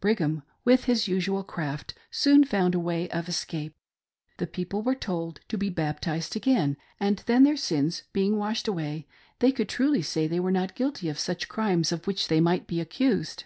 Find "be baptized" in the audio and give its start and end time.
5.58-6.36